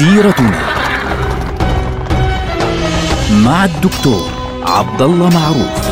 سيرتنا 0.00 0.60
مع 3.44 3.64
الدكتور 3.64 4.30
عبد 4.62 5.02
الله 5.02 5.28
معروف 5.28 5.90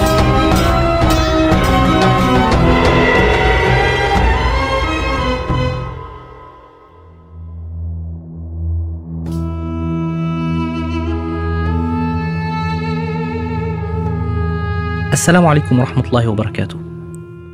السلام 15.12 15.46
عليكم 15.46 15.79
ورحمة 15.79 16.04
الله 16.06 16.29
وبركاته. 16.29 16.77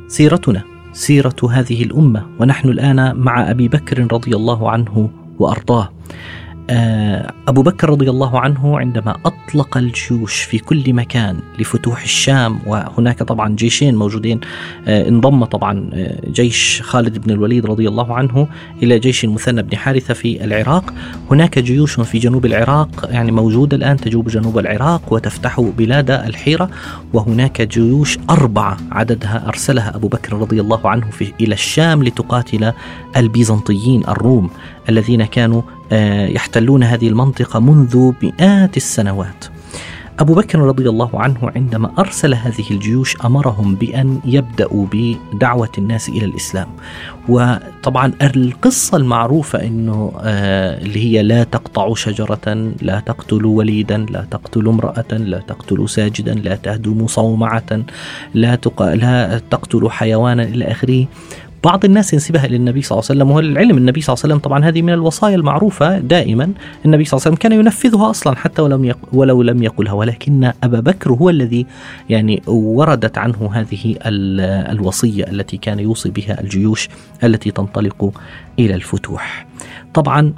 سيرتنا 0.07 0.63
سيرة 0.93 1.35
هذه 1.51 1.83
الأمة 1.83 2.25
ونحن 2.39 2.69
الآن 2.69 3.15
مع 3.15 3.51
أبي 3.51 3.67
بكر 3.67 4.07
رضي 4.13 4.35
الله 4.35 4.71
عنه 4.71 5.09
وأرضاه. 5.39 5.89
آه، 6.69 7.33
أبو 7.47 7.61
بكر 7.61 7.89
رضي 7.89 8.09
الله 8.09 8.39
عنه 8.39 8.79
عندما 8.79 9.17
أطلق 9.25 9.77
الجيوش 9.77 10.41
في 10.41 10.59
كل 10.59 10.93
مكان 10.93 11.39
لفتوح 11.59 12.03
الشام 12.03 12.59
وهناك 12.65 13.23
طبعا 13.23 13.55
جيشين 13.55 13.95
موجودين 13.95 14.39
آه، 14.87 15.07
انضم 15.09 15.45
طبعا 15.45 15.89
آه، 15.93 16.29
جيش 16.29 16.81
خالد 16.81 17.17
بن 17.17 17.31
الوليد 17.31 17.65
رضي 17.65 17.87
الله 17.87 18.13
عنه 18.15 18.47
إلى 18.83 18.99
جيش 18.99 19.23
المثنى 19.23 19.63
بن 19.63 19.77
حارثة 19.77 20.13
في 20.13 20.43
العراق. 20.43 20.93
هناك 21.31 21.59
جيوش 21.59 21.99
في 21.99 22.19
جنوب 22.19 22.45
العراق 22.45 23.09
يعني 23.09 23.31
موجودة 23.31 23.77
الآن 23.77 23.97
تجوب 23.97 24.27
جنوب 24.27 24.59
العراق 24.59 25.13
وتفتح 25.13 25.61
بلاد 25.61 26.11
الحيرة. 26.11 26.69
وهناك 27.13 27.61
جيوش 27.61 28.17
أربعة 28.29 28.77
عددها 28.91 29.47
أرسلها 29.47 29.95
أبو 29.95 30.07
بكر 30.07 30.33
رضي 30.33 30.61
الله 30.61 30.89
عنه 30.89 31.09
في 31.11 31.33
إلى 31.41 31.53
الشام 31.53 32.03
لتقاتل 32.03 32.73
البيزنطيين 33.17 34.03
الروم 34.07 34.49
الذين 34.89 35.25
كانوا 35.25 35.61
يحتلون 36.35 36.83
هذه 36.83 37.07
المنطقة 37.07 37.59
منذ 37.59 38.11
مئات 38.23 38.77
السنوات. 38.77 39.45
أبو 40.19 40.33
بكر 40.33 40.59
رضي 40.59 40.89
الله 40.89 41.09
عنه 41.13 41.51
عندما 41.55 41.91
أرسل 41.99 42.33
هذه 42.33 42.63
الجيوش 42.71 43.17
أمرهم 43.25 43.75
بأن 43.75 44.19
يبدأوا 44.25 44.85
بدعوة 44.91 45.69
الناس 45.77 46.09
إلى 46.09 46.25
الإسلام. 46.25 46.67
وطبعا 47.29 48.11
القصة 48.21 48.97
المعروفة 48.97 49.63
أنه 49.63 50.11
آه 50.21 50.81
اللي 50.81 51.05
هي 51.05 51.23
لا 51.23 51.43
تقطعوا 51.43 51.95
شجرة 51.95 52.73
لا 52.81 52.99
تقتلوا 52.99 53.57
وليدا 53.57 53.97
لا 53.97 54.25
تقتلوا 54.31 54.73
امرأة 54.73 55.11
لا 55.11 55.39
تقتلوا 55.39 55.87
ساجدا 55.87 56.33
لا 56.33 56.55
تهدموا 56.55 57.07
صومعة 57.07 57.83
لا, 58.33 58.55
تق... 58.55 58.81
لا 58.93 59.41
تقتلوا 59.51 59.89
حيوانا 59.89 60.43
إلى 60.43 60.65
آخره. 60.65 61.05
بعض 61.65 61.85
الناس 61.85 62.13
ينسبها 62.13 62.47
للنبي 62.47 62.81
صلى 62.81 62.91
الله 62.99 63.09
عليه 63.09 63.21
وسلم 63.21 63.31
والعلم 63.31 63.77
النبي 63.77 64.01
صلى 64.01 64.13
الله 64.13 64.23
عليه 64.23 64.33
وسلم 64.33 64.43
طبعا 64.43 64.65
هذه 64.65 64.81
من 64.81 64.93
الوصايا 64.93 65.35
المعروفة 65.35 65.99
دائما. 65.99 66.51
النبي 66.85 67.05
صلى 67.05 67.17
الله 67.17 67.27
عليه 67.27 67.35
وسلم 67.35 67.35
كان 67.35 67.51
ينفذها 67.51 68.09
أصلا 68.09 68.35
حتى 68.35 68.61
ولم 68.61 68.85
يق 68.85 68.97
ولو 69.13 69.41
لم 69.41 69.63
يقلها 69.63 69.93
ولكن 69.93 70.51
أبا 70.63 70.79
بكر 70.79 71.11
هو 71.11 71.29
الذي 71.29 71.65
يعني 72.09 72.41
وردت 72.47 73.17
عنه 73.17 73.49
هذه 73.53 73.95
الوصية 74.71 75.23
التي 75.23 75.57
كان 75.57 75.79
يوصي 75.79 76.09
بها 76.09 76.41
الجيوش 76.41 76.89
التي 77.23 77.51
تنطلق 77.51 78.11
إلى 78.59 78.75
الفتوح. 78.75 79.47
طبعا 79.93 80.33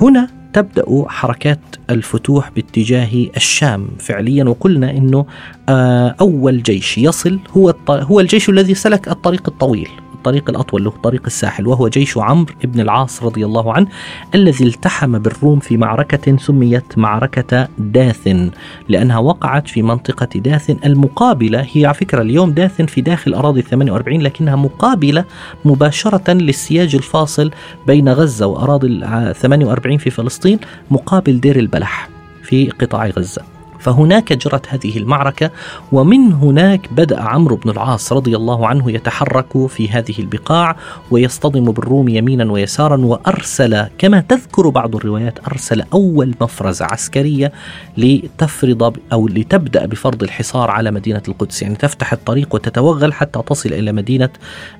هنا 0.00 0.28
تبدأ 0.52 1.04
حركات 1.08 1.60
الفتوح 1.90 2.50
باتجاه 2.50 3.26
الشام 3.36 3.88
فعليا 3.98 4.44
وقلنا 4.44 4.90
إنه 4.90 5.26
آه، 5.68 6.14
أول 6.20 6.62
جيش 6.62 6.98
يصل 6.98 7.38
هو 7.56 7.74
هو 7.88 8.20
الجيش 8.20 8.48
الذي 8.48 8.74
سلك 8.74 9.08
الطريق 9.08 9.48
الطويل. 9.48 9.88
الطريق 10.20 10.50
الأطول 10.50 10.84
له 10.84 10.90
طريق 11.02 11.22
الساحل 11.26 11.66
وهو 11.66 11.88
جيش 11.88 12.18
عمرو 12.18 12.54
بن 12.64 12.80
العاص 12.80 13.22
رضي 13.22 13.44
الله 13.44 13.72
عنه 13.72 13.86
الذي 14.34 14.64
التحم 14.64 15.18
بالروم 15.18 15.58
في 15.58 15.76
معركة 15.76 16.36
سميت 16.36 16.98
معركة 16.98 17.68
داثن 17.78 18.50
لأنها 18.88 19.18
وقعت 19.18 19.68
في 19.68 19.82
منطقة 19.82 20.40
داثن 20.40 20.76
المقابلة. 20.84 21.66
هي 21.72 21.86
على 21.86 21.94
فكرة 21.94 22.22
اليوم 22.22 22.50
داثن 22.50 22.86
في 22.86 23.00
داخل 23.00 23.34
أراضي 23.34 23.62
48 23.62 24.20
لكنها 24.22 24.56
مقابلة 24.56 25.24
مباشرة 25.64 26.32
للسياج 26.32 26.94
الفاصل 26.94 27.50
بين 27.86 28.08
غزة 28.08 28.46
وأراضي 28.46 29.00
48 29.34 29.98
في 29.98 30.10
فلسطين 30.10 30.58
مقابل 30.90 31.40
دير 31.40 31.58
البلح 31.58 32.08
في 32.42 32.70
قطاع 32.70 33.06
غزة. 33.06 33.59
فهناك 33.80 34.32
جرت 34.32 34.66
هذه 34.68 34.98
المعركة 34.98 35.50
ومن 35.92 36.32
هناك 36.32 36.92
بدأ 36.92 37.20
عمرو 37.20 37.56
بن 37.56 37.70
العاص 37.70 38.12
رضي 38.12 38.36
الله 38.36 38.66
عنه 38.66 38.90
يتحرك 38.90 39.66
في 39.66 39.88
هذه 39.88 40.14
البقاع 40.18 40.76
ويصطدم 41.10 41.64
بالروم 41.64 42.08
يمينا 42.08 42.52
ويسارا 42.52 42.96
وأرسل 42.96 43.86
كما 43.98 44.20
تذكر 44.20 44.68
بعض 44.68 44.96
الروايات 44.96 45.38
أرسل 45.46 45.82
أول 45.92 46.34
مفرزة 46.40 46.84
عسكرية 46.84 47.52
لتفرض 47.98 48.96
أو 49.12 49.28
لتبدأ 49.28 49.86
بفرض 49.86 50.22
الحصار 50.22 50.70
على 50.70 50.90
مدينة 50.90 51.22
القدس. 51.28 51.62
يعني 51.62 51.74
تفتح 51.74 52.12
الطريق 52.12 52.54
وتتوغل 52.54 53.12
حتى 53.12 53.42
تصل 53.46 53.72
إلى 53.72 53.92
مدينة 53.92 54.30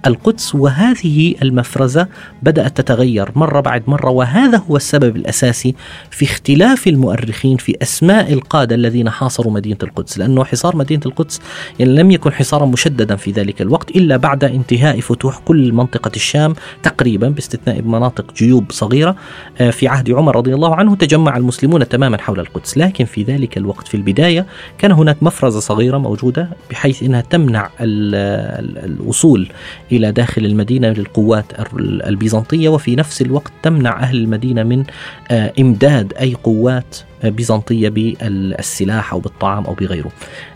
القدس. 0.07 0.55
وهذه 0.55 1.35
المفرزة 1.43 2.07
بدأت 2.43 2.77
تتغير 2.81 3.31
مرة 3.37 3.61
بعد 3.61 3.83
مرة 3.87 4.11
وهذا 4.11 4.63
هو 4.71 4.77
السبب 4.77 5.17
الأساسي 5.17 5.75
في 6.11 6.25
اختلاف 6.25 6.89
المؤرخين 6.89 7.57
في 7.57 7.77
أسماء 7.83 8.33
القادة 8.33 8.77
الذين 8.91 9.11
حاصروا 9.11 9.53
مدينة 9.53 9.79
القدس 9.83 10.19
لأنه 10.19 10.45
حصار 10.45 10.77
مدينة 10.77 11.03
القدس 11.07 11.41
يعني 11.79 11.95
لم 11.95 12.11
يكن 12.11 12.33
حصارا 12.33 12.67
مشددا 12.67 13.17
في 13.17 13.31
ذلك 13.31 13.63
الوقت 13.63 13.91
إلا 13.91 14.17
بعد 14.17 14.45
انتهاء 14.45 15.01
فتوح 15.01 15.39
كل 15.39 15.73
منطقة 15.73 16.11
الشام 16.17 16.55
تقريبا 16.83 17.29
باستثناء 17.29 17.83
مناطق 17.83 18.35
جيوب 18.35 18.73
صغيرة 18.73 19.17
آه، 19.61 19.71
في 19.71 19.89
عهد 19.89 20.11
عمر 20.11 20.37
رضي 20.37 20.55
الله 20.55 20.75
عنه 20.75 20.97
تجمع 20.97 21.37
المسلمون 21.37 21.89
تماما 21.89 22.19
حول 22.19 22.41
القدس. 22.41 22.79
لكن 22.79 23.05
في 23.05 23.23
ذلك 23.23 23.57
الوقت 23.57 23.89
في 23.89 23.97
البداية 23.97 24.47
كان 24.79 24.93
هناك 24.93 25.23
مفرزة 25.23 25.61
صغيرة 25.61 25.99
موجودة 25.99 26.49
بحيث 26.71 27.03
أنها 27.03 27.21
تمنع 27.21 27.71
الوصول 27.81 29.49
إلى 29.93 30.13
داخل 30.13 30.45
المدينة 30.45 30.89
للقوات 30.89 31.45
البيزنطية 31.81 32.69
وفي 32.69 32.97
نفس 32.97 33.23
الوقت 33.23 33.53
تمنع 33.63 33.99
أهل 34.03 34.17
المدينة 34.17 34.63
من 34.63 34.85
آه، 35.31 35.53
إمداد 35.61 36.13
أي 36.21 36.35
قوات 36.35 36.97
بيزنطية 37.25 37.89
بالسلاح 37.89 39.13
أو 39.13 39.21
بالطعام 39.21 39.65
أو 39.65 39.75
بغيره. 39.75 40.11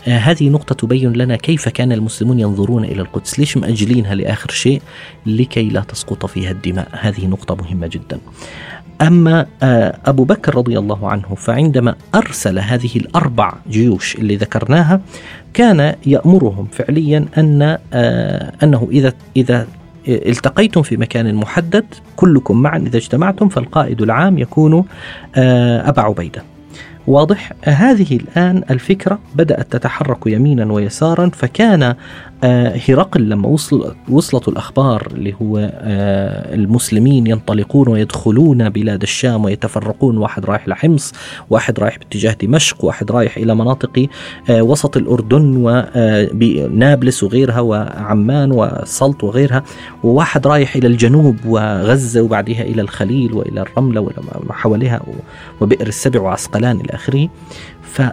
آه، 0.07 0.17
هذه 0.17 0.49
نقطة 0.49 0.75
تبين 0.75 1.13
لنا 1.13 1.35
كيف 1.35 1.69
كان 1.69 1.91
المسلمون 1.91 2.39
ينظرون 2.39 2.85
إلى 2.85 3.01
القدس. 3.01 3.39
ليش 3.39 3.57
مأجلينها 3.57 4.15
لآخر 4.15 4.49
شيء؟ 4.49 4.81
لكي 5.25 5.69
لا 5.69 5.81
تسقط 5.81 6.25
فيها 6.25 6.51
الدماء 6.51 6.87
هذه 6.91 7.27
نقطة 7.27 7.55
مهمة 7.55 7.87
جدا. 7.87 8.19
أما 9.01 9.45
آه، 9.63 9.97
أبو 10.05 10.23
بكر 10.23 10.55
رضي 10.55 10.79
الله 10.79 11.09
عنه 11.09 11.35
فعندما 11.35 11.95
أرسل 12.15 12.59
هذه 12.59 12.95
الأربع 12.95 13.53
جيوش 13.69 14.15
اللي 14.15 14.35
ذكرناها 14.35 15.01
كان 15.53 15.95
يأمرهم 16.05 16.67
فعليا 16.71 17.25
أن 17.37 17.77
آه، 17.93 18.53
أنه 18.63 18.87
إذا 18.91 19.13
إذا 19.37 19.67
التقيتم 20.07 20.81
في 20.81 20.97
مكان 20.97 21.35
محدد 21.35 21.85
كلكم 22.15 22.61
معا 22.61 22.77
إذا 22.77 22.97
اجتمعتم 22.97 23.49
فالقائد 23.49 24.01
العام 24.01 24.37
يكون 24.37 24.85
أبا 25.35 26.01
عبيدة. 26.01 26.43
واضح. 27.07 27.51
هذه 27.63 28.15
الآن 28.15 28.63
الفكرة 28.69 29.19
بدأت 29.35 29.71
تتحرك 29.71 30.27
يمينا 30.27 30.73
ويسارا 30.73 31.29
فكان 31.33 31.95
هرقل 32.43 33.29
لما 33.29 33.47
وصل 33.47 33.95
وصلت 34.09 34.47
الأخبار 34.47 35.07
اللي 35.11 35.33
هو 35.41 35.57
آه، 35.57 36.55
المسلمين 36.55 37.27
ينطلقون 37.27 37.87
ويدخلون 37.87 38.69
بلاد 38.69 39.01
الشام 39.01 39.45
ويتفرقون 39.45 40.17
واحد 40.17 40.45
رايح 40.45 40.67
لحمص 40.67 41.13
واحد 41.49 41.79
رايح 41.79 41.97
باتجاه 41.97 42.33
دمشق 42.41 42.85
واحد 42.85 43.11
رايح 43.11 43.37
إلى 43.37 43.55
مناطق 43.55 44.07
آه، 44.49 44.61
وسط 44.61 44.97
الأردن 44.97 45.53
ونابلس 45.57 47.23
وغيرها 47.23 47.59
وعمان 47.59 48.51
وسلط 48.51 49.23
وغيرها 49.23 49.63
وواحد 50.03 50.47
رايح 50.47 50.75
إلى 50.75 50.87
الجنوب 50.87 51.37
وغزة 51.45 52.21
وبعدها 52.21 52.61
إلى 52.61 52.81
الخليل 52.81 53.33
وإلى 53.33 53.61
الرملة 53.61 54.01
وما 54.01 54.53
حواليها 54.53 55.01
وبئر 55.61 55.87
السبع 55.87 56.21
وعسقلان 56.21 56.79
إلى 56.79 56.89
آخره. 56.89 57.29
آه، 57.99 58.11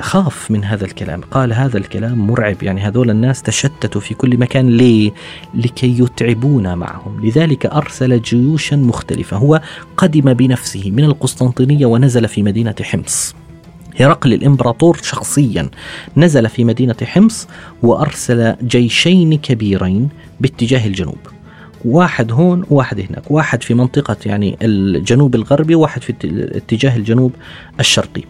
خاف 0.00 0.50
من 0.50 0.64
هذا 0.64 0.84
الكلام. 0.84 1.20
قال 1.20 1.52
هذا 1.52 1.78
الكلام 1.78 2.26
مرعب. 2.26 2.62
يعني 2.62 2.80
هذول 2.80 3.10
الناس 3.10 3.42
تشتتوا 3.42 4.00
في 4.00 4.14
كل 4.14 4.38
مكان. 4.38 4.68
ليه؟ 4.68 5.12
لكي 5.54 5.98
يتعبونا 5.98 6.74
معهم. 6.74 7.26
لذلك 7.26 7.66
أرسل 7.66 8.22
جيوشا 8.22 8.76
مختلفة. 8.76 9.36
هو 9.36 9.60
قدم 9.96 10.32
بنفسه 10.34 10.90
من 10.90 11.04
القسطنطينية 11.04 11.86
ونزل 11.86 12.28
في 12.28 12.42
مدينة 12.42 12.74
حمص. 12.82 13.34
هرقل 14.00 14.32
الإمبراطور 14.32 14.98
شخصيا. 15.02 15.70
نزل 16.16 16.48
في 16.48 16.64
مدينة 16.64 16.96
حمص 17.02 17.48
وأرسل 17.82 18.56
جيشين 18.62 19.38
كبيرين 19.38 20.08
باتجاه 20.40 20.86
الجنوب. 20.86 21.18
واحد 21.84 22.32
هون 22.32 22.64
وواحد 22.70 23.00
هناك. 23.00 23.30
واحد 23.30 23.62
في 23.62 23.74
منطقة 23.74 24.16
يعني 24.26 24.56
الجنوب 24.62 25.34
الغربي 25.34 25.74
وواحد 25.74 26.02
في 26.02 26.14
اتجاه 26.56 26.96
الجنوب 26.96 27.32
الشرقي. 27.80 28.22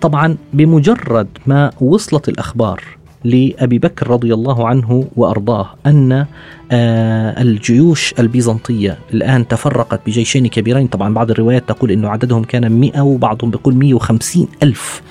طبعا 0.00 0.36
بمجرد 0.52 1.28
ما 1.46 1.70
وصلت 1.80 2.28
الأخبار 2.28 2.82
لأبي 3.24 3.78
بكر 3.78 4.10
رضي 4.10 4.34
الله 4.34 4.68
عنه 4.68 5.08
وأرضاه 5.16 5.74
أن 5.86 6.26
آه، 6.72 7.42
الجيوش 7.42 8.14
البيزنطية 8.18 8.98
الآن 9.14 9.48
تفرقت 9.48 10.00
بجيشين 10.06 10.46
كبيرين. 10.46 10.86
طبعا 10.86 11.14
بعض 11.14 11.30
الروايات 11.30 11.68
تقول 11.68 11.90
أنه 11.90 12.08
عددهم 12.08 12.44
كان 12.44 12.72
100 12.72 13.00
وبعضهم 13.00 13.50
بيقول 13.50 13.74
150 13.74 14.48
ألف 14.62 15.02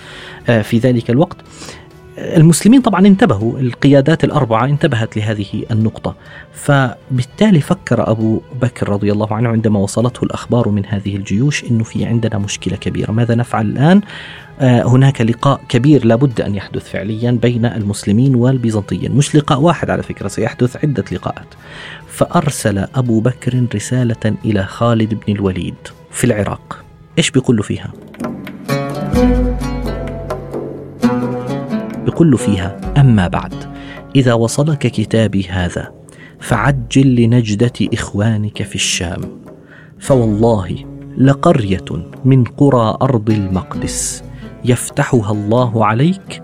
آه، 0.50 0.62
في 0.62 0.78
ذلك 0.78 1.10
الوقت. 1.10 1.38
المسلمين 2.24 2.82
طبعا 2.82 3.08
انتبهوا 3.08 3.60
القيادات 3.60 4.24
الأربعة 4.24 4.66
انتبهت 4.66 5.18
لهذه 5.18 5.64
النقطة. 5.72 6.16
فبالتالي 6.54 7.62
فكر 7.62 8.12
أبو 8.12 8.42
بكر 8.62 8.90
رضي 8.90 9.12
الله 9.12 9.34
عنه 9.34 9.50
عندما 9.50 9.80
وصلته 9.80 10.24
الأخبار 10.24 10.70
من 10.70 10.86
هذه 10.86 11.16
الجيوش 11.16 11.64
أنه 11.64 11.84
في 11.84 12.06
عندنا 12.06 12.38
مشكلة 12.38 12.76
كبيرة. 12.76 13.12
ماذا 13.12 13.36
نفعل 13.36 13.66
الآن؟ 13.66 14.02
آه، 14.60 14.84
هناك 14.84 15.22
لقاء 15.22 15.62
كبير 15.70 16.06
لابد 16.06 16.42
أن 16.42 16.56
يحدث 16.56 16.90
فعليا 16.92 17.32
بين 17.32 17.66
المسلمين 17.66 18.36
والبيزنطيين. 18.36 19.12
مش 19.12 19.36
لقاء 19.36 19.60
واحد 19.60 19.90
على 19.90 20.04
فكرة 20.04 20.28
سيحدث 20.28 20.78
عدة 20.78 21.04
لقاءات. 21.12 21.48
فأرسل 22.08 22.78
أبو 22.96 23.20
بكر 23.20 23.66
رسالة 23.76 24.36
إلى 24.46 24.64
خالد 24.64 25.14
بن 25.14 25.34
الوليد 25.34 25.76
في 26.12 26.24
العراق. 26.24 26.84
إيش 27.18 27.32
بيقول 27.32 27.56
له 27.56 27.64
فيها؟ 27.64 27.92
بيقول 32.06 32.32
له 32.32 32.38
فيها 32.38 32.94
أما 32.98 33.28
بعد 33.28 33.54
إذا 34.16 34.34
وصلك 34.34 34.78
كتابي 34.78 35.48
هذا 35.50 35.92
فعجل 36.40 37.16
لنجدة 37.16 37.74
إخوانك 37.94 38.64
في 38.64 38.76
الشام 38.76 39.22
فوالله 40.00 40.86
لقرية 41.18 41.86
من 42.26 42.44
قرى 42.44 42.98
أرض 43.02 43.30
المقدس. 43.30 44.24
يفتحها 44.66 45.32
الله 45.32 45.86
عليك 45.86 46.44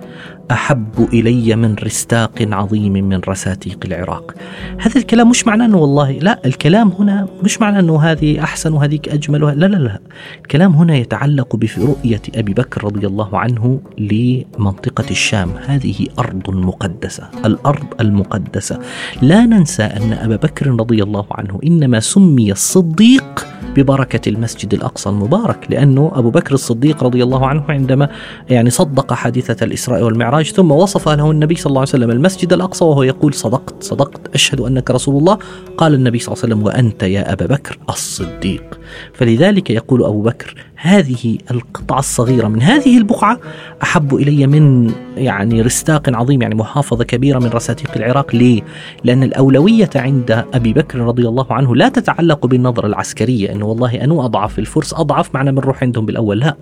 أحب 0.51 1.07
إلي 1.13 1.56
من 1.56 1.75
رستاق 1.75 2.31
عظيم 2.42 2.94
من 2.94 3.21
رساتيق 3.27 3.80
العراق. 3.86 4.33
هذا 4.80 4.98
الكلام 4.98 5.30
مش 5.30 5.48
معناه 5.48 5.66
إنه 5.66 5.77
والله 5.77 6.12
لا 6.12 6.39
الكلام 6.45 6.92
هنا 7.00 7.27
مش 7.44 7.62
معناه 7.62 7.80
إنه 7.80 8.00
هذه 8.00 8.44
أحسن 8.44 8.74
وهذيك 8.74 9.10
أجمل 9.10 9.42
لا 9.60 9.66
لا 9.66 9.77
لا 9.77 10.00
الكلام 10.38 10.74
هنا 10.74 10.95
يتعلق 10.95 11.56
برؤية 11.56 12.21
أبي 12.36 12.54
بكر 12.54 12.83
رضي 12.83 13.07
الله 13.07 13.38
عنه 13.38 13.81
لمنطقة 13.98 15.06
الشام، 15.12 15.51
هذه 15.68 16.07
أرض 16.19 16.50
مقدسة، 16.50 17.30
الأرض 17.45 17.88
المقدسة. 18.01 18.80
لا 19.22 19.45
ننسى 19.45 19.83
أن 19.83 20.13
أبا 20.13 20.36
بكر 20.36 20.68
رضي 20.68 21.04
الله 21.04 21.25
عنه 21.31 21.60
إنما 21.63 22.00
سمي 22.00 22.51
الصديق 22.51 23.48
ببركة 23.83 24.29
المسجد 24.29 24.73
الأقصى 24.73 25.09
المبارك 25.09 25.67
لأنه 25.69 26.11
أبو 26.15 26.29
بكر 26.29 26.53
الصديق 26.53 27.03
رضي 27.03 27.23
الله 27.23 27.47
عنه 27.47 27.63
عندما 27.69 28.09
يعني 28.49 28.69
صدق 28.69 29.13
حادثة 29.13 29.65
الإسراء 29.65 30.03
والمعراج 30.03 30.29
المعراج 30.29 30.51
ثم 30.51 30.71
وصف 30.71 31.09
له 31.09 31.31
النبي 31.31 31.55
صلى 31.55 31.69
الله 31.69 31.79
عليه 31.79 31.89
وسلم 31.89 32.11
المسجد 32.11 32.53
الأقصى 32.53 32.85
وهو 32.85 33.03
يقول 33.03 33.33
صدقت 33.33 33.83
صدقت 33.83 34.35
أشهد 34.35 34.59
أنك 34.61 34.91
رسول 34.91 35.17
الله. 35.17 35.37
قال 35.77 35.93
النبي 35.93 36.19
صلى 36.19 36.33
الله 36.33 36.43
عليه 36.43 36.55
وسلم 36.55 36.65
وأنت 36.65 37.03
يا 37.03 37.33
أبا 37.33 37.45
بكر 37.45 37.77
الصديق. 37.89 38.79
فلذلك 39.13 39.69
يقول 39.69 40.03
أبو 40.03 40.21
بكر 40.21 40.55
هذه 40.75 41.37
القطعة 41.51 41.99
الصغيرة 41.99 42.47
من 42.47 42.61
هذه 42.61 42.97
البقعة 42.97 43.39
أحب 43.83 44.15
إلي 44.15 44.47
من 44.47 44.91
يعني 45.17 45.61
رستاق 45.61 46.09
عظيم 46.09 46.41
يعني 46.41 46.55
محافظة 46.55 47.03
كبيرة 47.03 47.39
من 47.39 47.49
رساتيق 47.49 47.91
العراق. 47.95 48.35
ليه؟ 48.35 48.61
لأن 49.03 49.23
الأولوية 49.23 49.89
عند 49.95 50.45
أبي 50.53 50.73
بكر 50.73 50.99
رضي 50.99 51.27
الله 51.27 51.53
عنه 51.53 51.75
لا 51.75 51.89
تتعلق 51.89 52.45
بالنظرة 52.45 52.87
العسكرية 52.87 53.51
أنه 53.51 53.69
والله 53.69 54.04
أنو 54.04 54.25
أضعف؟ 54.25 54.60
الفرس 54.60 54.94
أضعف 54.94 55.36
معنا 55.36 55.51
بنروح 55.51 55.83
عندهم 55.83 56.06
بالأول. 56.06 56.39
لا 56.39 56.56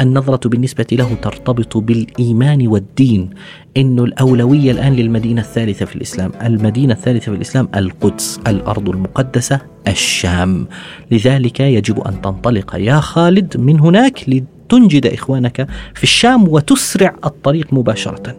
النظرة 0.00 0.48
بالنسبة 0.48 0.86
له 0.92 1.14
ترتبط 1.14 1.76
بالإيمان 1.76 2.68
والدين 2.68 3.30
إنه 3.76 4.04
الأولوية 4.04 4.70
الآن 4.70 4.92
للمدينة 4.92 5.40
الثالثة 5.40 5.86
في 5.86 5.96
الإسلام، 5.96 6.32
المدينة 6.42 6.94
الثالثة 6.94 7.32
في 7.32 7.36
الإسلام 7.36 7.68
القدس، 7.76 8.40
الأرض 8.46 8.88
المقدسة، 8.88 9.60
الشام. 9.88 10.66
لذلك 11.10 11.60
يجب 11.60 12.00
أن 12.00 12.20
تنطلق 12.20 12.76
يا 12.76 13.00
خالد 13.00 13.56
من 13.56 13.80
هناك 13.80 14.28
لتنجد 14.72 15.06
إخوانك 15.06 15.68
في 15.94 16.02
الشام 16.02 16.48
وتسرع 16.48 17.14
الطريق 17.24 17.66
مباشرة. 17.72 18.36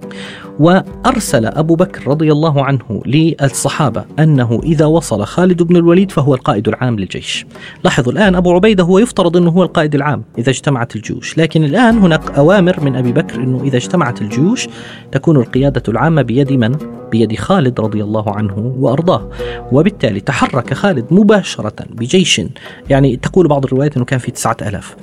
وأرسل 0.60 1.46
أبو 1.46 1.76
بكر 1.76 2.08
رضي 2.08 2.32
الله 2.32 2.66
عنه 2.66 3.02
للصحابة 3.06 4.06
أنه 4.20 4.60
إذا 4.64 4.86
وصل 4.86 5.26
خالد 5.26 5.64
بن 5.64 5.76
الوليد 5.76 6.12
فهو 6.12 6.34
القائد 6.34 6.68
العام 6.68 7.00
للجيش. 7.00 7.46
لاحظوا 7.84 8.14
الآن 8.14 8.36
أبو 8.36 8.54
عبيدة 8.54 8.84
هو 8.84 9.00
يفترض 9.00 9.38
إنه 9.38 9.50
هو 9.50 9.64
القائد 9.64 9.96
العام 9.96 10.24
إذا 10.38 10.50
اجتمعت 10.50 10.96
الجيوش، 10.96 11.38
لكن 11.38 11.64
الآن 11.64 11.98
هناك 11.98 12.32
أوامر 12.32 12.80
من 12.80 12.96
أبي 12.96 13.12
بكر 13.12 13.36
إنه 13.36 13.64
إذا 13.64 13.78
اجتمعت 13.78 14.22
الجيوش 14.22 14.68
تكون 15.12 15.38
القيادة 15.38 15.84
العامة 15.88 16.22
بيد 16.22 16.54
من؟ 16.54 16.78
بيد 17.12 17.36
خالد 17.36 17.80
رضي 17.80 18.04
الله 18.04 18.36
عنه 18.36 18.76
وأرضاه، 18.80 19.30
وبالتالي 19.72 20.20
تحرك 20.20 20.74
خالد 20.74 21.06
مباشرة 21.12 21.86
بجيش 21.90 22.42
يعني 22.90 23.16
تقول 23.16 23.48
بعض 23.48 23.66
الروايات 23.66 23.96
إنه 23.96 24.06
كان 24.06 24.20
في 24.20 24.32
تسعة 24.32 24.58
ألاف 24.62 24.96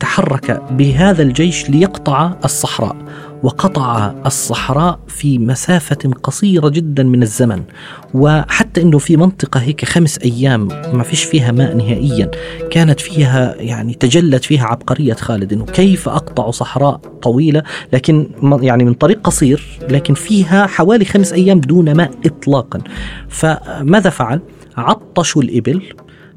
تحرك 0.00 0.62
بهذا 0.70 1.22
الجيش 1.22 1.70
ليقطع 1.70 2.32
الصحراء 2.44 2.96
وقطع 3.42 4.14
الصحراء 4.26 4.98
في 5.08 5.38
مسافة 5.38 6.10
قصيرة 6.22 6.68
جدا 6.68 7.02
من 7.02 7.22
الزمن 7.22 7.62
وحتى 8.14 8.82
أنه 8.82 8.98
في 8.98 9.16
منطقة 9.16 9.60
هيك 9.60 9.84
خمس 9.84 10.18
أيام 10.18 10.68
ما 10.68 11.02
فيش 11.02 11.24
فيها 11.24 11.52
ماء 11.52 11.76
نهائيا 11.76 12.30
كانت 12.70 13.00
فيها 13.00 13.54
يعني 13.58 13.94
تجلت 13.94 14.44
فيها 14.44 14.66
عبقرية 14.66 15.14
خالد 15.14 15.52
أنه 15.52 15.64
كيف 15.64 16.08
أقطع 16.08 16.50
صحراء 16.50 17.00
طويلة 17.22 17.62
لكن 17.92 18.26
يعني 18.42 18.84
من 18.84 18.94
طريق 18.94 19.20
قصير 19.24 19.62
لكن 19.88 20.14
فيها 20.14 20.66
حوالي 20.66 21.04
خمس 21.04 21.32
أيام 21.32 21.60
دون 21.60 21.92
ماء 21.92 22.10
إطلاقا 22.26 22.80
فماذا 23.28 24.10
فعل؟ 24.10 24.40
عطشوا 24.76 25.42
الإبل 25.42 25.82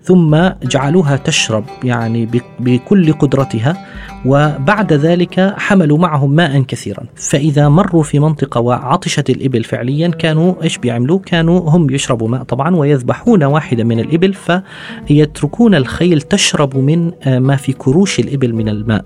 ثم 0.03 0.50
جعلوها 0.63 1.15
تشرب 1.15 1.65
يعني 1.83 2.29
بكل 2.59 3.13
قدرتها. 3.13 3.77
وبعد 4.25 4.93
ذلك 4.93 5.53
حملوا 5.57 5.97
معهم 5.97 6.31
ماء 6.31 6.61
كثيرا. 6.61 7.03
فإذا 7.15 7.69
مروا 7.69 8.03
في 8.03 8.19
منطقة 8.19 8.61
وعطشت 8.61 9.29
الإبل 9.29 9.63
فعليا 9.63 10.07
كانوا 10.07 10.63
إيش 10.63 10.77
بيعملوا؟ 10.77 11.19
كانوا 11.19 11.69
هم 11.69 11.89
يشربوا 11.89 12.27
ماء 12.27 12.43
طبعا 12.43 12.75
ويذبحون 12.75 13.43
واحدة 13.43 13.83
من 13.83 13.99
الإبل 13.99 14.33
فيتركون 15.07 15.75
الخيل 15.75 16.21
تشرب 16.21 16.77
من 16.77 17.11
آه، 17.23 17.39
ما 17.39 17.55
في 17.55 17.73
كروش 17.73 18.19
الإبل 18.19 18.53
من 18.53 18.69
الماء. 18.69 19.05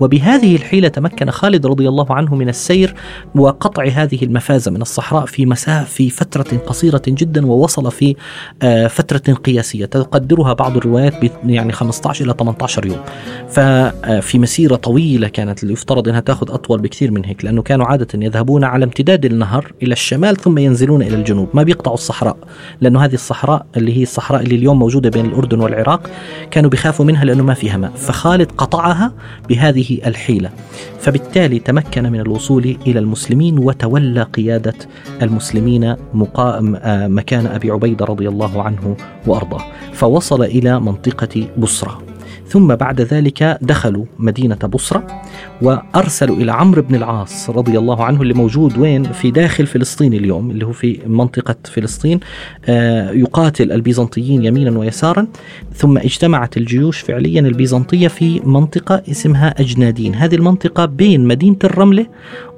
وبهذه 0.00 0.56
الحيلة 0.56 0.88
تمكن 0.88 1.30
خالد 1.30 1.66
رضي 1.66 1.88
الله 1.88 2.06
عنه 2.14 2.34
من 2.34 2.48
السير 2.48 2.94
وقطع 3.34 3.84
هذه 3.84 4.18
المفازة 4.22 4.70
من 4.70 4.82
الصحراء 4.82 5.26
في 5.26 5.46
مسافة 5.46 5.84
في 5.84 6.10
فترة 6.10 6.56
قصيرة 6.56 7.02
جدا 7.08 7.46
ووصل 7.46 7.90
في 7.90 8.16
آه، 8.62 8.86
فترة 8.86 9.34
قياسية. 9.34 9.84
تقدرها 9.84 10.52
بعض 10.52 10.76
الروايات 10.76 11.14
يعني 11.46 11.72
15 11.72 12.24
إلى 12.24 12.34
18 12.38 12.86
يوم. 12.86 13.00
ففي 13.48 14.38
مسيرة 14.38 14.55
مسيرة 14.56 14.76
طويلة 14.76 15.28
كانت 15.28 15.62
اللي 15.62 15.72
يفترض 15.72 16.08
أنها 16.08 16.20
تأخذ 16.20 16.52
أطول 16.52 16.80
بكثير 16.80 17.10
من 17.10 17.24
هيك 17.24 17.44
لأنه 17.44 17.62
كانوا 17.62 17.86
عادة 17.86 18.06
يذهبون 18.14 18.64
على 18.64 18.84
امتداد 18.84 19.24
النهر 19.24 19.72
إلى 19.82 19.92
الشمال 19.92 20.36
ثم 20.36 20.58
ينزلون 20.58 21.02
إلى 21.02 21.16
الجنوب. 21.16 21.48
ما 21.54 21.62
بيقطعوا 21.62 21.94
الصحراء 21.94 22.36
لأنه 22.80 23.04
هذه 23.04 23.14
الصحراء 23.14 23.66
اللي 23.76 23.96
هي 23.96 24.02
الصحراء 24.02 24.42
اللي 24.42 24.54
اليوم 24.54 24.78
موجودة 24.78 25.10
بين 25.10 25.26
الأردن 25.26 25.60
والعراق 25.60 26.10
كانوا 26.50 26.70
بيخافوا 26.70 27.04
منها 27.04 27.24
لأنه 27.24 27.42
ما 27.42 27.54
فيها 27.54 27.76
ماء. 27.76 27.90
فخالد 27.90 28.52
قطعها 28.52 29.12
بهذه 29.48 29.98
الحيلة. 30.06 30.50
فبالتالي 31.00 31.58
تمكن 31.58 32.12
من 32.12 32.20
الوصول 32.20 32.76
إلى 32.86 32.98
المسلمين 32.98 33.58
وتولى 33.58 34.22
قيادة 34.22 34.74
المسلمين 35.22 35.96
مقام 36.14 36.76
آه، 36.76 37.08
مكان 37.08 37.46
أبي 37.46 37.70
عبيدة 37.70 38.04
رضي 38.04 38.28
الله 38.28 38.62
عنه 38.62 38.96
وأرضاه. 39.26 39.64
فوصل 39.92 40.42
إلى 40.42 40.80
منطقة 40.80 41.48
بصرة. 41.58 42.15
ثم 42.48 42.74
بعد 42.74 43.00
ذلك 43.00 43.58
دخلوا 43.62 44.04
مدينة 44.18 44.54
بصرة 44.56 45.22
وأرسلوا 45.62 46.36
إلى 46.36 46.52
عمرو 46.52 46.82
بن 46.82 46.94
العاص 46.94 47.50
رضي 47.50 47.78
الله 47.78 48.04
عنه 48.04 48.22
اللي 48.22 48.34
موجود 48.34 48.78
وين؟ 48.78 49.12
في 49.12 49.30
داخل 49.30 49.66
فلسطين 49.66 50.14
اليوم 50.14 50.50
اللي 50.50 50.66
هو 50.66 50.72
في 50.72 51.00
منطقة 51.06 51.56
فلسطين 51.64 52.20
آه، 52.68 53.10
يقاتل 53.10 53.72
البيزنطيين 53.72 54.44
يمينا 54.44 54.78
ويسارا 54.78 55.26
ثم 55.74 55.98
اجتمعت 55.98 56.56
الجيوش 56.56 57.00
فعليا 57.00 57.40
البيزنطية 57.40 58.08
في 58.08 58.40
منطقة 58.44 59.02
اسمها 59.10 59.60
أجنادين. 59.60 60.14
هذه 60.14 60.34
المنطقة 60.34 60.84
بين 60.84 61.26
مدينة 61.26 61.56
الرملة 61.64 62.06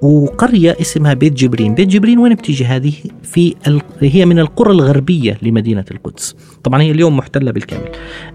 وقرية 0.03 0.77
اسمها 0.81 1.15
بيت 1.15 1.33
جبرين. 1.33 1.75
بيت 1.75 1.89
جبرين 1.89 2.19
وين 2.19 2.35
بتيجي 2.35 2.65
هذه؟ 2.65 2.93
في 3.23 3.55
ال... 3.67 3.83
هي 4.01 4.27
من 4.27 4.39
القرى 4.39 4.73
الغربية 4.73 5.39
لمدينة 5.43 5.85
القدس. 5.91 6.37
طبعا 6.65 6.83
هي 6.83 6.91
اليوم 6.91 7.17
محتلة 7.17 7.51
بالكامل. 7.51 7.89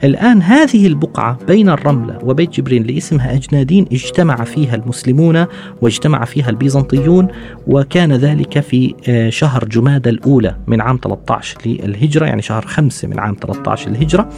الآن 0.03 0.41
هذه 0.41 0.87
البقعة 0.87 1.39
بين 1.47 1.69
الرملة 1.69 2.19
وبيت 2.23 2.49
جبرين 2.49 2.81
اللي 2.81 2.97
اسمها 2.97 3.33
أجنادين 3.33 3.85
اجتمع 3.91 4.43
فيها 4.43 4.75
المسلمون 4.75 5.45
واجتمع 5.81 6.25
فيها 6.25 6.49
البيزنطيون 6.49 7.27
وكان 7.67 8.13
ذلك 8.13 8.59
في 8.59 8.95
آه، 9.07 9.29
شهر 9.29 9.65
جمادى 9.65 10.09
الأولى 10.09 10.55
من 10.67 10.81
عام 10.81 10.99
13 11.03 11.57
للهجرة 11.65 12.25
يعني 12.25 12.41
شهر 12.41 12.65
5 12.65 13.07
من 13.07 13.19
عام 13.19 13.35
13 13.41 13.89
للهجرة. 13.89 14.29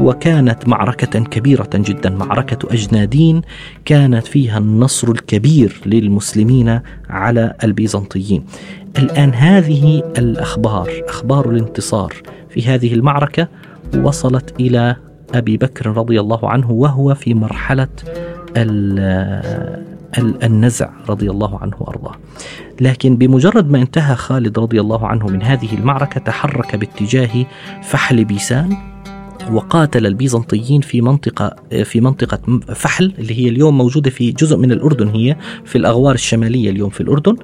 وكانت 0.00 0.68
معركة 0.68 1.20
كبيرة 1.24 1.70
جدا 1.74 2.10
معركة 2.10 2.74
أجنادين. 2.74 3.42
كانت 3.84 4.26
فيها 4.26 4.58
النصر 4.58 5.10
الكبير 5.10 5.80
للمسلمين 5.86 6.67
المسلمين 6.68 6.80
على 7.10 7.54
البيزنطيين 7.64 8.44
الآن 8.98 9.34
هذه 9.34 10.02
الأخبار 10.18 10.90
أخبار 11.08 11.50
الانتصار 11.50 12.14
في 12.50 12.66
هذه 12.66 12.94
المعركة 12.94 13.48
وصلت 13.96 14.60
إلى 14.60 14.96
أبي 15.34 15.56
بكر 15.56 15.86
رضي 15.86 16.20
الله 16.20 16.50
عنه 16.50 16.70
وهو 16.70 17.14
في 17.14 17.34
مرحلة 17.34 17.88
النزع 20.18 20.90
رضي 21.08 21.30
الله 21.30 21.58
عنه 21.58 21.74
وأرضاه. 21.80 22.14
لكن 22.80 23.16
بمجرد 23.16 23.70
ما 23.70 23.78
انتهى 23.78 24.16
خالد 24.16 24.58
رضي 24.58 24.80
الله 24.80 25.06
عنه 25.06 25.26
من 25.26 25.42
هذه 25.42 25.74
المعركة 25.74 26.20
تحرك 26.20 26.76
باتجاه 26.76 27.46
فحل 27.82 28.24
بيسان 28.24 28.76
وقاتل 29.52 30.06
البيزنطيين 30.06 30.80
في 30.80 31.00
منطقة 31.00 31.56
في 31.84 32.00
منطقة 32.00 32.60
فحل 32.74 33.12
اللي 33.18 33.38
هي 33.38 33.48
اليوم 33.48 33.78
موجودة 33.78 34.10
في 34.10 34.32
جزء 34.32 34.56
من 34.56 34.72
الأردن 34.72 35.08
هي 35.08 35.36
في 35.64 35.78
الأغوار 35.78 36.14
الشمالية 36.14 36.70
اليوم 36.70 36.90
في 36.90 37.00
الأردن. 37.00 37.36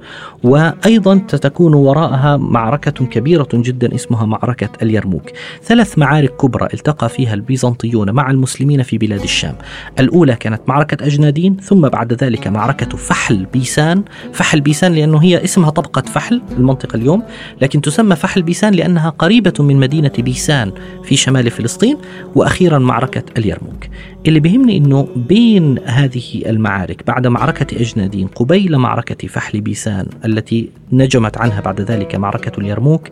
وأيضا 0.43 1.21
ستكون 1.27 1.73
وراءها 1.73 2.37
معركة 2.37 3.05
كبيرة 3.05 3.47
جدا 3.53 3.95
اسمها 3.95 4.25
معركة 4.25 4.69
اليرموك. 4.81 5.29
ثلاث 5.63 5.97
معارك 5.97 6.35
كبرى 6.35 6.67
التقى 6.73 7.09
فيها 7.09 7.33
البيزنطيون 7.33 8.11
مع 8.11 8.31
المسلمين 8.31 8.83
في 8.83 8.97
بلاد 8.97 9.21
الشام. 9.21 9.55
الأولى 9.99 10.35
كانت 10.35 10.61
معركة 10.67 11.05
أجنادين 11.05 11.57
ثم 11.57 11.81
بعد 11.89 12.13
ذلك 12.23 12.47
معركة 12.47 12.97
فحل 12.97 13.45
بيسان. 13.53 14.03
فحل 14.33 14.61
بيسان 14.61 14.93
لأنه 14.93 15.17
هي 15.23 15.43
اسمها 15.43 15.69
طبقة 15.69 16.01
فحل 16.01 16.41
المنطقة 16.57 16.95
اليوم 16.97 17.23
لكن 17.61 17.81
تسمى 17.81 18.15
فحل 18.15 18.41
بيسان 18.41 18.73
لأنها 18.73 19.09
قريبة 19.09 19.53
من 19.59 19.75
مدينة 19.75 20.11
بيسان 20.17 20.71
في 21.03 21.15
شمال 21.15 21.51
فلسطين. 21.51 21.94
وأخيرا 22.35 22.79
معركة 22.79 23.23
اليرموك. 23.37 23.85
اللي 24.27 24.39
بيهمني 24.39 24.77
إنه 24.77 25.07
بين 25.15 25.79
هذه 25.85 26.41
المعارك 26.45 27.07
بعد 27.07 27.27
معركة 27.27 27.81
أجنادين 27.81 28.27
قبيل 28.27 28.77
معركة 28.77 29.27
فحل 29.27 29.61
بيسان 29.61 30.05
التي 30.25 30.69
نجمت 30.91 31.37
عنها 31.37 31.61
بعد 31.61 31.81
ذلك 31.81 32.15
معركة 32.15 32.59
اليرموك 32.59 33.09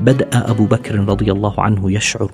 بدأ 0.00 0.50
أبو 0.50 0.66
بكر 0.66 0.94
رضي 0.94 1.32
الله 1.32 1.60
عنه 1.60 1.92
يشعر 1.92 2.30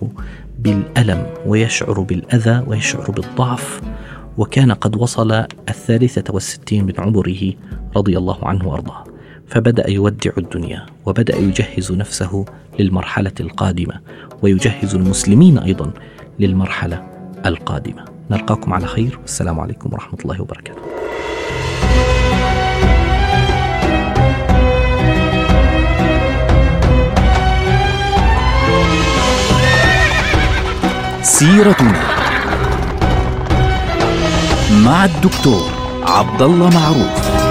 بالألم 0.58 1.26
ويشعر 1.46 2.00
بالأذى 2.00 2.64
ويشعر 2.66 3.10
بالضعف 3.10 3.80
وكان 4.38 4.72
قد 4.72 4.96
وصل 4.96 5.32
الثالثة 5.68 6.34
والستين 6.34 6.84
من 6.84 6.92
عمره 6.98 7.52
رضي 7.96 8.18
الله 8.18 8.38
عنه 8.42 8.68
وأرضاه 8.68 9.11
فبدأ 9.52 9.90
يودع 9.90 10.30
الدنيا 10.38 10.86
وبدأ 11.06 11.36
يجهز 11.36 11.92
نفسه 11.92 12.44
للمرحلة 12.78 13.32
القادمة 13.40 14.00
ويجهز 14.42 14.94
المسلمين 14.94 15.58
أيضا 15.58 15.90
للمرحلة 16.38 17.06
القادمة. 17.46 18.04
نلقاكم 18.30 18.72
على 18.72 18.86
خير. 18.86 19.18
والسلام 19.20 19.60
عليكم 19.60 19.92
ورحمة 19.92 20.18
الله 20.24 20.42
وبركاته. 20.42 20.82
سيرتنا 31.22 32.02
مع 34.84 35.04
الدكتور 35.04 35.70
عبد 36.02 36.42
الله 36.42 36.70
معروف. 36.70 37.41